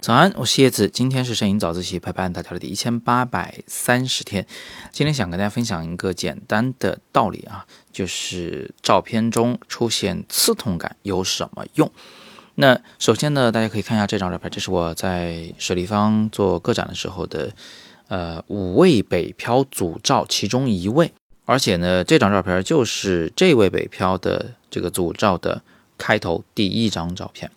[0.00, 4.46] 早安，我是叶子，今天是摄影早自习陪伴大家的第一千八百三十天。
[4.92, 11.90] 今天想跟大家分享一个简单的道理啊，就是照片中出现刺痛感有什么用？
[12.54, 17.52] 那首先呢，大家可以看一下这张照片，这是我在水立方做个展的时候的，
[18.06, 21.12] 呃，五位北漂组照其中一位，
[21.46, 25.62] 而且呢，这张照片就是这位北漂的这个组照的
[25.98, 27.50] 开头第一张照片。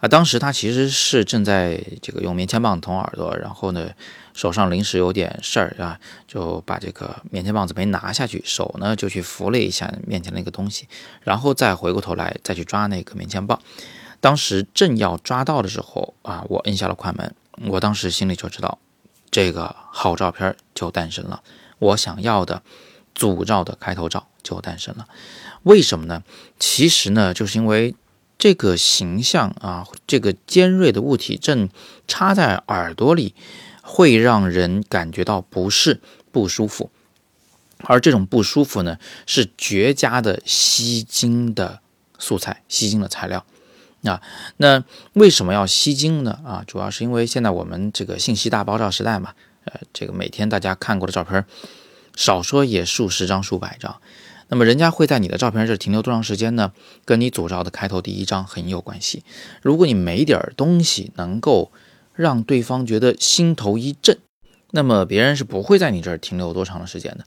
[0.00, 3.90] 啊，当时他其实是正在这个用棉签棒捅耳朵，然后呢，
[4.32, 10.88] 手上临时有点事儿啊，就把这个棉签棒子没拿下去，手呢就去扶了一下面前那个东西，
[11.20, 13.60] 然后再回过头来再去抓那个棉签棒。
[14.22, 17.34] 当时正要抓到的时候啊，我摁下了快门，
[17.68, 18.78] 我当时心里就知道，
[19.30, 21.42] 这个好照片就诞生了，
[21.78, 22.62] 我想要的
[23.14, 25.06] 组照的开头照就诞生了。
[25.62, 26.22] 为什么呢？
[26.58, 27.94] 其实呢，就是因为。
[28.42, 31.68] 这个形象啊，这个尖锐的物体正
[32.08, 33.34] 插在耳朵里，
[33.82, 36.00] 会让人感觉到不适、
[36.32, 36.90] 不舒服。
[37.80, 41.80] 而这种不舒服呢，是绝佳的吸睛的
[42.18, 43.44] 素材、吸睛的材料。
[44.04, 44.22] 啊，
[44.56, 46.40] 那为什么要吸睛呢？
[46.42, 51.44] 啊，主要是因为现在我们这个信息大爆炸时代嘛，呃，这个每天大家看过的照片，
[52.16, 54.00] 少说也数十张、数百张。
[54.50, 56.72] 那么人家会在你的照片这停留多长时间呢？
[57.04, 59.22] 跟你组照的开头第一张很有关系。
[59.62, 61.70] 如果你没点儿东西能够
[62.14, 64.18] 让对方觉得心头一震，
[64.72, 67.24] 那么别人是不会在你这儿停留多长的时间的。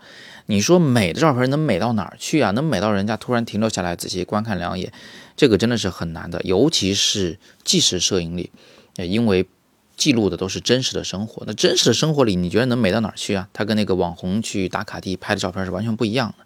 [0.47, 2.51] 你说美的照片能美到哪儿去啊？
[2.51, 4.91] 能美到人家突然停留下来仔细观看两眼，
[5.37, 6.41] 这个真的是很难的。
[6.43, 8.51] 尤其是纪实摄影里，
[8.97, 9.47] 因为
[9.95, 11.43] 记录的都是真实的生活。
[11.47, 13.47] 那真实的生活里，你觉得能美到哪儿去啊？
[13.53, 16.45] 它跟那个网红去打卡地拍的照片是完全不一样的。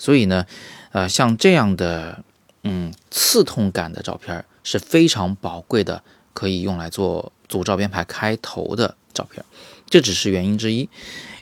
[0.00, 0.46] 所以呢，
[0.92, 2.24] 呃，像这样的，
[2.64, 9.44] 嗯，刺痛感的照片是非常宝贵的，可以用来做组照片排开头的照片。
[9.90, 10.88] 这只是原因之一，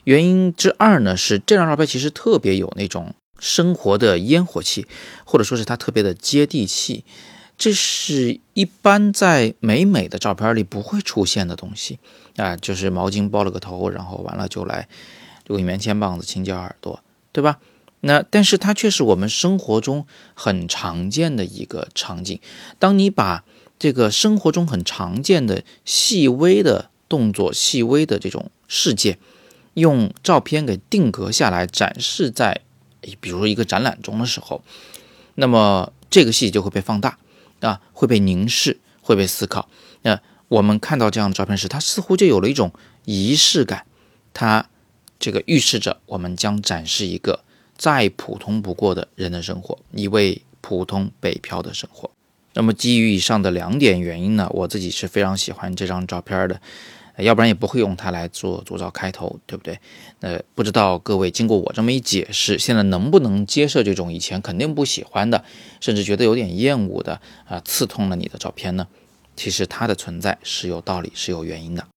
[0.03, 4.85] 原因之二呢是这张照片其实特别有那种生活的烟火气，
[5.23, 7.05] 或者说是它特别的接地气。
[7.57, 11.99] 这是一般在美美的照片里不会出现的东西
[12.35, 14.87] 啊，就是毛巾包了个头，然后完了就来
[15.47, 17.01] 用棉签棒子清洁耳朵，
[17.31, 17.59] 对吧？
[18.01, 22.39] 那但是它却是我们生活中很常见的一个场景。
[22.79, 23.43] 当你把
[23.77, 29.19] 这个生活中很常见的细微的动作、细微的这种事件，
[29.73, 32.61] 用照片给定格下来，展示在，
[33.19, 34.63] 比如一个展览中的时候，
[35.35, 37.17] 那么这个细节就会被放大
[37.59, 39.69] 啊，会被凝视，会被思考。
[40.03, 42.71] 那我们看到这样的照片时，它似乎就有了一种
[43.03, 43.85] 仪式感，
[44.33, 44.69] 它
[45.19, 47.43] 这个预示着我们将展示一个。
[47.79, 52.11] 再普通不过的人的生活，一位普通北漂的生活。
[52.53, 56.59] 那么基于以上的两点原因呢，我自己是非常喜欢这张照片的，
[57.15, 59.79] 要不然也不会用它来做组照开头，对不对？
[60.19, 65.41] 呃，不知道各位经过我这么一解释，现在能不能接受这种以前肯定不喜欢的，
[65.79, 68.85] 甚至觉得有点厌恶的啊，刺痛了你的照片呢？
[69.37, 71.87] 其实它的存在是有道理，是有原因的。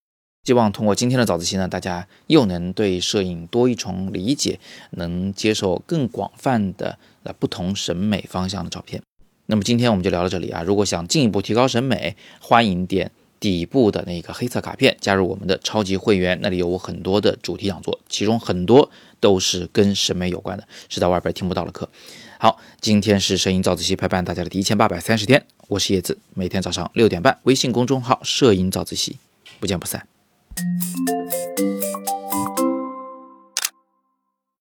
[0.44, 4.58] 希望通过今天的早自习呢，大家又能对摄影多一重理解，
[4.91, 9.00] 能接受更广泛的呃不同审美方向的照片。
[9.47, 10.62] 那么今天我们就聊到这里啊！
[10.62, 21.88] 如果想进一步提高审美，欢迎点底部的那个黑色卡片，加入我们的超级会员，那里有我很多的主题讲座，其中很多都是跟审美有关的，是在外边听不到的课。
[22.38, 29.19] 好，今天是摄影早自习陪伴大家的第一千八百三十天，我是叶子，每天早上六点半，微信公众号“摄影早自习”，
[29.60, 30.11] 不见不散。
[30.60, 31.22] Música